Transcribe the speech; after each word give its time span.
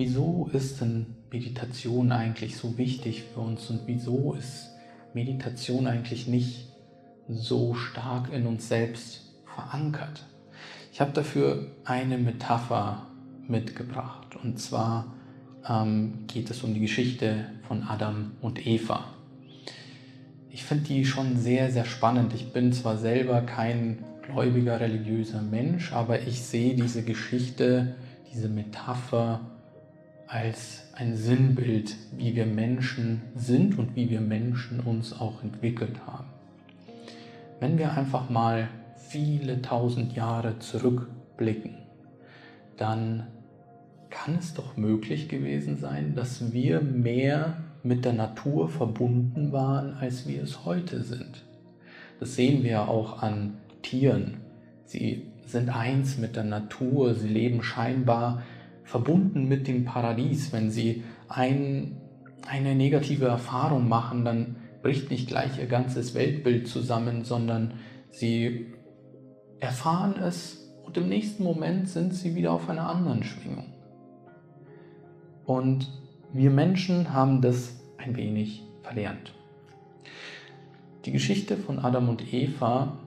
wieso 0.00 0.48
ist 0.54 0.80
denn 0.80 1.14
Meditation 1.30 2.10
eigentlich 2.10 2.56
so 2.56 2.78
wichtig 2.78 3.24
für 3.34 3.40
uns 3.40 3.68
und 3.68 3.82
wieso 3.84 4.32
ist 4.32 4.70
Meditation 5.12 5.86
eigentlich 5.86 6.26
nicht 6.26 6.68
so 7.28 7.74
stark 7.74 8.32
in 8.32 8.46
uns 8.46 8.66
selbst 8.66 9.34
verankert? 9.44 10.24
Ich 10.90 11.02
habe 11.02 11.12
dafür 11.12 11.66
eine 11.84 12.16
Metapher 12.16 13.08
mitgebracht 13.46 14.36
und 14.42 14.58
zwar 14.58 15.12
ähm, 15.68 16.24
geht 16.28 16.48
es 16.48 16.62
um 16.62 16.72
die 16.72 16.80
Geschichte 16.80 17.50
von 17.68 17.82
Adam 17.82 18.32
und 18.40 18.66
Eva. 18.66 19.04
Ich 20.48 20.64
finde 20.64 20.84
die 20.84 21.04
schon 21.04 21.36
sehr, 21.36 21.70
sehr 21.70 21.84
spannend. 21.84 22.32
Ich 22.32 22.54
bin 22.54 22.72
zwar 22.72 22.96
selber 22.96 23.42
kein 23.42 23.98
gläubiger, 24.22 24.80
religiöser 24.80 25.42
Mensch, 25.42 25.92
aber 25.92 26.22
ich 26.22 26.40
sehe 26.40 26.74
diese 26.74 27.02
Geschichte, 27.02 27.96
diese 28.32 28.48
Metapher 28.48 29.40
als 30.30 30.84
ein 30.94 31.16
Sinnbild, 31.16 31.96
wie 32.16 32.36
wir 32.36 32.46
Menschen 32.46 33.20
sind 33.34 33.78
und 33.78 33.96
wie 33.96 34.10
wir 34.10 34.20
Menschen 34.20 34.78
uns 34.78 35.12
auch 35.12 35.42
entwickelt 35.42 36.06
haben. 36.06 36.28
Wenn 37.58 37.78
wir 37.78 37.92
einfach 37.92 38.30
mal 38.30 38.68
viele 38.96 39.60
tausend 39.60 40.14
Jahre 40.14 40.60
zurückblicken, 40.60 41.74
dann 42.76 43.26
kann 44.08 44.36
es 44.38 44.54
doch 44.54 44.76
möglich 44.76 45.28
gewesen 45.28 45.76
sein, 45.76 46.14
dass 46.14 46.52
wir 46.52 46.80
mehr 46.80 47.56
mit 47.82 48.04
der 48.04 48.12
Natur 48.12 48.68
verbunden 48.68 49.50
waren, 49.50 49.94
als 49.94 50.28
wir 50.28 50.44
es 50.44 50.64
heute 50.64 51.02
sind. 51.02 51.44
Das 52.20 52.36
sehen 52.36 52.62
wir 52.62 52.88
auch 52.88 53.20
an 53.20 53.54
Tieren. 53.82 54.36
Sie 54.84 55.26
sind 55.44 55.70
eins 55.70 56.18
mit 56.18 56.36
der 56.36 56.44
Natur, 56.44 57.14
sie 57.14 57.28
leben 57.28 57.62
scheinbar 57.64 58.42
verbunden 58.90 59.46
mit 59.46 59.68
dem 59.68 59.84
Paradies. 59.84 60.52
Wenn 60.52 60.70
sie 60.70 61.04
ein, 61.28 61.96
eine 62.46 62.74
negative 62.74 63.26
Erfahrung 63.26 63.88
machen, 63.88 64.24
dann 64.24 64.56
bricht 64.82 65.10
nicht 65.10 65.28
gleich 65.28 65.58
ihr 65.58 65.66
ganzes 65.66 66.14
Weltbild 66.14 66.66
zusammen, 66.66 67.24
sondern 67.24 67.74
sie 68.10 68.66
erfahren 69.60 70.16
es 70.20 70.72
und 70.82 70.96
im 70.96 71.08
nächsten 71.08 71.44
Moment 71.44 71.88
sind 71.88 72.14
sie 72.14 72.34
wieder 72.34 72.50
auf 72.50 72.68
einer 72.68 72.88
anderen 72.88 73.22
Schwingung. 73.22 73.72
Und 75.44 75.88
wir 76.32 76.50
Menschen 76.50 77.12
haben 77.12 77.42
das 77.42 77.80
ein 77.96 78.16
wenig 78.16 78.64
verlernt. 78.82 79.34
Die 81.04 81.12
Geschichte 81.12 81.56
von 81.56 81.78
Adam 81.78 82.08
und 82.08 82.32
Eva 82.32 82.98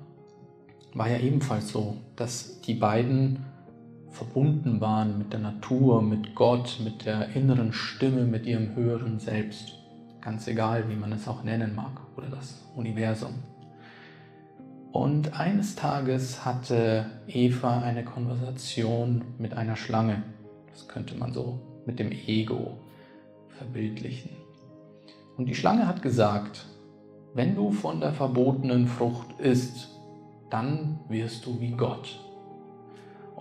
war 0.94 1.10
ja 1.10 1.20
ebenfalls 1.20 1.70
so, 1.70 1.98
dass 2.16 2.62
die 2.62 2.76
beiden 2.76 3.46
verbunden 4.14 4.80
waren 4.80 5.18
mit 5.18 5.34
der 5.34 5.40
Natur, 5.40 6.02
mit 6.02 6.36
Gott, 6.36 6.80
mit 6.84 7.06
der 7.06 7.36
inneren 7.36 7.74
Stimme, 7.74 8.24
mit 8.24 8.46
ihrem 8.46 8.76
höheren 8.76 9.20
Selbst. 9.20 9.80
Ganz 10.22 10.48
egal, 10.48 10.90
wie 10.90 10.96
man 10.96 11.12
es 11.12 11.28
auch 11.28 11.44
nennen 11.44 11.76
mag, 11.76 12.00
oder 12.16 12.28
das 12.28 12.64
Universum. 12.76 13.34
Und 14.92 15.38
eines 15.40 15.76
Tages 15.76 16.46
hatte 16.46 17.08
Eva 17.28 17.80
eine 17.80 18.06
Konversation 18.06 19.24
mit 19.40 19.56
einer 19.56 19.76
Schlange. 19.76 20.22
Das 20.72 20.88
könnte 20.88 21.16
man 21.16 21.34
so 21.34 21.60
mit 21.88 21.98
dem 21.98 22.12
Ego 22.12 22.78
verbildlichen. 23.58 24.30
Und 25.36 25.48
die 25.48 25.56
Schlange 25.56 25.88
hat 25.88 26.04
gesagt, 26.04 26.68
wenn 27.34 27.56
du 27.56 27.72
von 27.72 28.00
der 28.00 28.14
verbotenen 28.14 28.86
Frucht 28.88 29.40
isst, 29.40 29.90
dann 30.52 31.00
wirst 31.10 31.48
du 31.48 31.60
wie 31.60 31.72
Gott. 31.72 32.23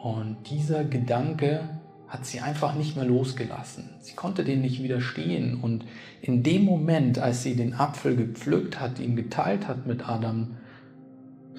Und 0.02 0.50
dieser 0.50 0.82
Gedanke 0.82 1.60
hat 2.08 2.26
sie 2.26 2.40
einfach 2.40 2.74
nicht 2.74 2.96
mehr 2.96 3.04
losgelassen. 3.04 3.90
Sie 4.00 4.16
konnte 4.16 4.42
dem 4.42 4.60
nicht 4.60 4.82
widerstehen. 4.82 5.60
Und 5.60 5.84
in 6.20 6.42
dem 6.42 6.64
Moment, 6.64 7.20
als 7.20 7.44
sie 7.44 7.54
den 7.54 7.74
Apfel 7.74 8.16
gepflückt 8.16 8.80
hat, 8.80 8.98
ihn 8.98 9.14
geteilt 9.14 9.68
hat 9.68 9.86
mit 9.86 10.08
Adam, 10.08 10.56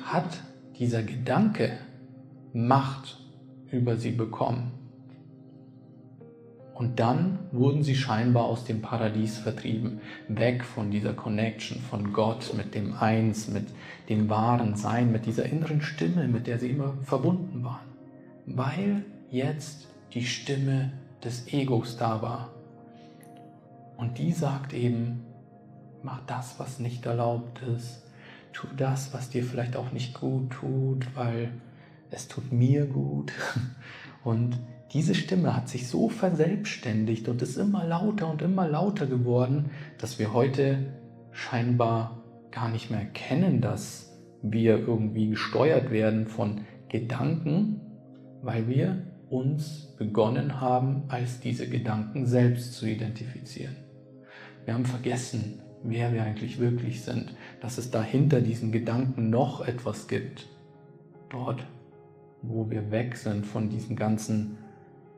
hat 0.03 0.41
dieser 0.78 1.03
Gedanke 1.03 1.78
Macht 2.51 3.17
über 3.72 3.95
sie 3.95 4.12
bekommen. 4.12 4.73
Und 6.75 7.00
dann 7.00 7.40
wurden 7.53 7.84
sie 7.84 7.96
scheinbar 7.96 8.44
aus 8.44 8.66
dem 8.66 8.81
Paradies 8.81 9.38
vertrieben, 9.38 10.01
weg 10.28 10.66
von 10.66 10.91
dieser 10.91 11.13
Connection 11.13 11.79
von 11.79 12.12
Gott, 12.12 12.53
mit 12.57 12.75
dem 12.75 12.94
Eins, 12.94 13.47
mit 13.47 13.67
dem 14.09 14.29
wahren 14.29 14.75
Sein, 14.75 15.13
mit 15.13 15.25
dieser 15.25 15.46
inneren 15.46 15.81
Stimme, 15.81 16.28
mit 16.28 16.46
der 16.46 16.59
sie 16.59 16.72
immer 16.72 16.96
verbunden 17.03 17.63
waren. 17.63 17.92
Weil 18.45 19.03
jetzt 19.29 19.87
die 20.13 20.25
Stimme 20.25 20.91
des 21.23 21.51
Egos 21.51 21.97
da 21.97 22.21
war. 22.21 22.49
Und 23.97 24.17
die 24.17 24.31
sagt 24.31 24.73
eben, 24.73 25.23
mach 26.03 26.25
das, 26.25 26.59
was 26.59 26.79
nicht 26.79 27.05
erlaubt 27.05 27.61
ist, 27.75 28.03
tu 28.51 28.67
das, 28.77 29.13
was 29.13 29.29
dir 29.29 29.43
vielleicht 29.43 29.75
auch 29.75 29.91
nicht 29.91 30.13
gut 30.13 30.51
tut, 30.51 31.07
weil 31.15 31.51
es 32.11 32.27
tut 32.27 32.51
mir 32.51 32.85
gut. 32.85 33.31
Und 34.23 34.59
diese 34.93 35.15
Stimme 35.15 35.55
hat 35.55 35.67
sich 35.67 35.87
so 35.87 36.07
verselbstständigt 36.07 37.27
und 37.27 37.41
ist 37.41 37.57
immer 37.57 37.83
lauter 37.83 38.29
und 38.29 38.43
immer 38.43 38.67
lauter 38.67 39.07
geworden, 39.07 39.71
dass 39.97 40.19
wir 40.19 40.33
heute 40.33 40.93
scheinbar 41.31 42.21
gar 42.51 42.69
nicht 42.69 42.91
mehr 42.91 42.99
erkennen, 42.99 43.59
dass 43.59 44.13
wir 44.43 44.77
irgendwie 44.77 45.31
gesteuert 45.31 45.89
werden 45.89 46.27
von 46.27 46.61
Gedanken, 46.89 47.81
weil 48.43 48.67
wir 48.67 49.07
uns 49.29 49.95
begonnen 49.97 50.61
haben, 50.61 51.03
als 51.07 51.39
diese 51.39 51.67
Gedanken 51.67 52.27
selbst 52.27 52.73
zu 52.73 52.85
identifizieren. 52.85 53.75
Wir 54.65 54.75
haben 54.75 54.85
vergessen, 54.85 55.59
wer 55.81 56.13
wir 56.13 56.23
eigentlich 56.23 56.59
wirklich 56.59 57.01
sind, 57.01 57.33
dass 57.61 57.77
es 57.77 57.89
dahinter 57.89 58.41
diesen 58.41 58.71
Gedanken 58.71 59.29
noch 59.29 59.65
etwas 59.65 60.07
gibt. 60.07 60.47
Dort, 61.29 61.65
wo 62.41 62.69
wir 62.69 62.91
weg 62.91 63.17
sind 63.17 63.45
von 63.45 63.69
diesen 63.69 63.95
ganzen 63.95 64.57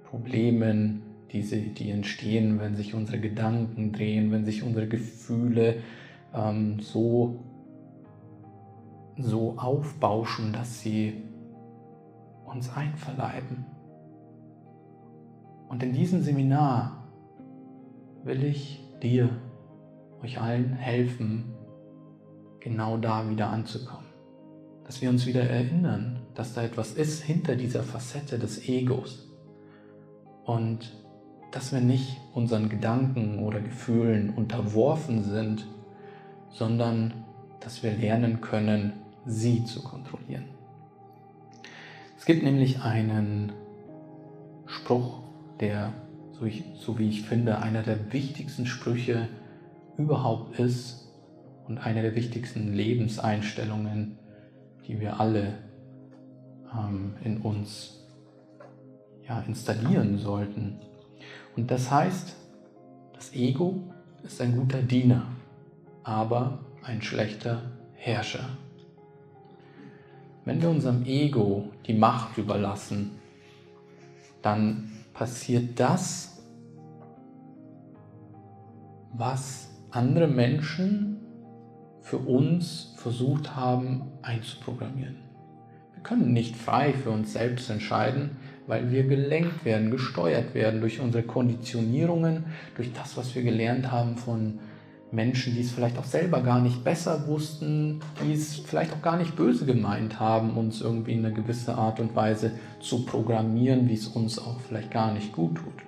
Problemen, 0.06 1.02
diese, 1.32 1.58
die 1.58 1.90
entstehen, 1.90 2.60
wenn 2.60 2.76
sich 2.76 2.94
unsere 2.94 3.20
Gedanken 3.20 3.92
drehen, 3.92 4.32
wenn 4.32 4.46
sich 4.46 4.64
unsere 4.64 4.88
Gefühle 4.88 5.78
ähm, 6.34 6.80
so, 6.80 7.40
so 9.18 9.58
aufbauschen, 9.58 10.54
dass 10.54 10.80
sie 10.80 11.24
uns 12.56 12.76
einverleiben. 12.76 13.66
Und 15.68 15.84
in 15.84 15.94
diesem 15.94 16.22
Seminar 16.22 17.04
will 18.24 18.44
ich 18.44 18.82
dir, 19.04 19.30
euch 20.24 20.40
allen 20.40 20.74
helfen, 20.74 21.54
genau 22.60 22.98
da 22.98 23.30
wieder 23.30 23.50
anzukommen. 23.50 24.06
Dass 24.86 25.02
wir 25.02 25.10
uns 25.10 25.26
wieder 25.26 25.44
erinnern, 25.44 26.22
dass 26.34 26.54
da 26.54 26.64
etwas 26.64 26.94
ist 26.94 27.22
hinter 27.24 27.56
dieser 27.56 27.84
Facette 27.84 28.40
des 28.40 28.68
Egos 28.70 29.30
und 30.46 30.94
dass 31.52 31.74
wir 31.74 31.82
nicht 31.82 32.18
unseren 32.34 32.70
Gedanken 32.70 33.40
oder 33.40 33.60
Gefühlen 33.60 34.32
unterworfen 34.32 35.24
sind, 35.24 35.68
sondern 36.50 37.26
dass 37.60 37.84
wir 37.84 37.92
lernen 37.92 38.42
können, 38.42 38.94
sie 39.26 39.64
zu 39.66 39.84
kontrollieren. 39.84 40.55
Es 42.18 42.26
gibt 42.26 42.44
nämlich 42.44 42.82
einen 42.82 43.52
Spruch, 44.66 45.20
der, 45.60 45.94
so, 46.32 46.46
ich, 46.46 46.64
so 46.76 46.98
wie 46.98 47.10
ich 47.10 47.24
finde, 47.24 47.60
einer 47.60 47.84
der 47.84 48.12
wichtigsten 48.14 48.66
Sprüche 48.66 49.28
überhaupt 49.98 50.60
ist 50.60 51.08
und 51.68 51.78
eine 51.78 52.02
der 52.02 52.16
wichtigsten 52.16 52.74
Lebenseinstellungen, 52.74 54.18
die 54.88 55.00
wir 55.00 55.20
alle 55.20 55.54
ähm, 56.74 57.14
in 57.24 57.38
uns 57.38 58.06
ja, 59.28 59.40
installieren 59.42 60.18
sollten. 60.18 60.80
Und 61.56 61.72
das 61.72 61.90
heißt, 61.90 62.36
das 63.14 63.34
Ego 63.34 63.84
ist 64.24 64.42
ein 64.42 64.56
guter 64.56 64.82
Diener, 64.82 65.28
aber 66.04 66.60
ein 66.84 67.02
schlechter 67.02 67.72
Herrscher. 67.94 68.50
Wenn 70.46 70.62
wir 70.62 70.70
unserem 70.70 71.04
Ego 71.06 71.72
die 71.88 71.96
Macht 71.96 72.38
überlassen, 72.38 73.12
dann 74.44 74.92
passiert 75.12 75.80
das, 75.80 76.44
was 79.14 79.70
andere 79.90 80.28
Menschen 80.28 81.18
für 82.02 82.18
uns 82.20 82.94
versucht 82.98 83.56
haben 83.56 84.04
einzuprogrammieren. 84.22 85.16
Wir 85.94 86.04
können 86.04 86.32
nicht 86.32 86.56
frei 86.56 86.94
für 86.94 87.10
uns 87.10 87.34
selbst 87.34 87.72
entscheiden, 87.72 88.38
weil 88.68 88.92
wir 88.92 89.04
gelenkt 89.08 89.66
werden, 89.66 89.90
gesteuert 89.90 90.54
werden 90.54 90.80
durch 90.80 91.00
unsere 91.00 91.24
Konditionierungen, 91.24 92.46
durch 92.76 92.94
das, 92.94 93.18
was 93.18 93.34
wir 93.34 93.42
gelernt 93.42 93.92
haben 93.92 94.16
von 94.18 94.60
Menschen, 95.16 95.56
die 95.56 95.62
es 95.62 95.72
vielleicht 95.72 95.98
auch 95.98 96.04
selber 96.04 96.42
gar 96.42 96.60
nicht 96.60 96.84
besser 96.84 97.28
wussten, 97.28 98.02
die 98.24 98.34
es 98.34 98.58
vielleicht 98.58 98.94
auch 98.94 99.02
gar 99.02 99.18
nicht 99.18 99.36
böse 99.36 99.66
gemeint 99.66 100.20
haben, 100.20 100.58
uns 100.58 100.82
irgendwie 100.82 101.14
in 101.14 101.26
eine 101.26 101.34
gewisse 101.34 101.76
Art 101.76 102.00
und 102.00 102.16
Weise 102.16 102.52
zu 102.80 103.06
programmieren, 103.06 103.88
wie 103.90 103.94
es 103.94 104.08
uns 104.08 104.38
auch 104.38 104.60
vielleicht 104.60 104.92
gar 104.92 105.14
nicht 105.14 105.34
gut 105.34 105.56
tut. 105.56 105.84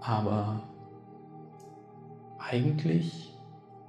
Aber 0.00 0.62
eigentlich 2.38 3.34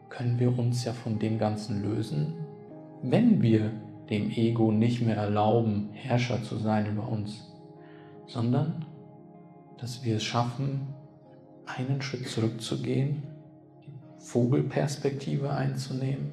können 0.10 0.40
wir 0.40 0.58
uns 0.58 0.84
ja 0.86 0.94
von 0.94 1.20
dem 1.20 1.38
Ganzen 1.38 1.84
lösen, 1.84 2.34
wenn 3.04 3.42
wir 3.42 3.72
dem 4.10 4.32
Ego 4.32 4.72
nicht 4.72 5.02
mehr 5.02 5.18
erlauben, 5.18 5.90
Herrscher 5.92 6.42
zu 6.42 6.58
sein 6.58 6.88
über 6.88 7.08
uns, 7.08 7.54
sondern 8.26 8.86
dass 9.78 10.04
wir 10.04 10.16
es 10.16 10.24
schaffen, 10.24 10.88
einen 11.66 12.02
Schritt 12.02 12.30
zurückzugehen, 12.30 13.24
Vogelperspektive 14.18 15.52
einzunehmen, 15.52 16.32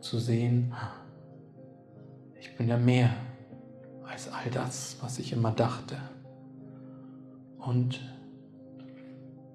zu 0.00 0.18
sehen, 0.18 0.74
ich 2.38 2.56
bin 2.56 2.68
ja 2.68 2.76
mehr 2.76 3.10
als 4.04 4.32
all 4.32 4.50
das, 4.50 4.96
was 5.00 5.18
ich 5.18 5.32
immer 5.32 5.52
dachte. 5.52 5.96
Und 7.58 8.00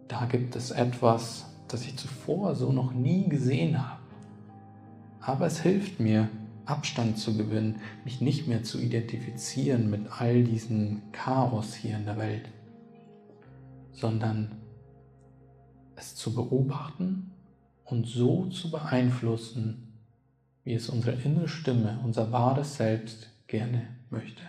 da 0.07 0.25
gibt 0.25 0.55
es 0.55 0.71
etwas, 0.71 1.45
das 1.67 1.83
ich 1.83 1.97
zuvor 1.97 2.55
so 2.55 2.71
noch 2.71 2.93
nie 2.93 3.29
gesehen 3.29 3.81
habe. 3.81 4.01
Aber 5.21 5.45
es 5.45 5.61
hilft 5.61 5.99
mir, 5.99 6.29
Abstand 6.65 7.17
zu 7.17 7.35
gewinnen, 7.35 7.79
mich 8.03 8.21
nicht 8.21 8.47
mehr 8.47 8.63
zu 8.63 8.79
identifizieren 8.79 9.89
mit 9.89 10.07
all 10.19 10.43
diesem 10.43 11.01
Chaos 11.11 11.73
hier 11.73 11.95
in 11.95 12.05
der 12.05 12.17
Welt, 12.17 12.49
sondern 13.93 14.55
es 15.95 16.15
zu 16.15 16.33
beobachten 16.33 17.30
und 17.91 18.07
so 18.07 18.47
zu 18.47 18.71
beeinflussen, 18.71 19.93
wie 20.63 20.73
es 20.73 20.89
unsere 20.89 21.17
innere 21.21 21.47
Stimme, 21.47 21.99
unser 22.03 22.31
wahres 22.31 22.77
Selbst 22.77 23.29
gerne 23.47 23.87
möchte. 24.09 24.41